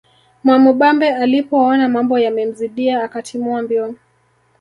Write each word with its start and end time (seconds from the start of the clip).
Mwamubambe 0.43 1.09
alipoona 1.09 1.89
mambo 1.89 2.19
yamemzidia 2.19 3.03
akatimua 3.03 3.61
mbio 3.61 3.93